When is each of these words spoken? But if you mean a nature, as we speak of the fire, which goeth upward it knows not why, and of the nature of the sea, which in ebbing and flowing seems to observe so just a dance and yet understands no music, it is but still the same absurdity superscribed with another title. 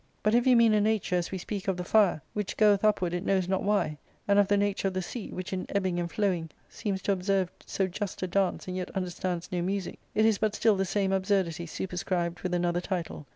But 0.23 0.33
if 0.33 0.47
you 0.47 0.55
mean 0.55 0.73
a 0.73 0.81
nature, 0.81 1.15
as 1.17 1.29
we 1.31 1.37
speak 1.37 1.67
of 1.67 1.77
the 1.77 1.83
fire, 1.83 2.23
which 2.33 2.57
goeth 2.57 2.83
upward 2.83 3.13
it 3.13 3.23
knows 3.23 3.47
not 3.47 3.61
why, 3.61 3.99
and 4.27 4.39
of 4.39 4.47
the 4.47 4.57
nature 4.57 4.87
of 4.87 4.95
the 4.95 5.01
sea, 5.03 5.29
which 5.31 5.53
in 5.53 5.67
ebbing 5.69 5.99
and 5.99 6.11
flowing 6.11 6.49
seems 6.69 7.03
to 7.03 7.11
observe 7.11 7.51
so 7.67 7.85
just 7.85 8.23
a 8.23 8.27
dance 8.27 8.67
and 8.67 8.75
yet 8.77 8.89
understands 8.95 9.51
no 9.51 9.61
music, 9.61 9.99
it 10.15 10.25
is 10.25 10.39
but 10.39 10.55
still 10.55 10.75
the 10.75 10.85
same 10.85 11.11
absurdity 11.13 11.67
superscribed 11.67 12.39
with 12.41 12.55
another 12.55 12.81
title. 12.81 13.27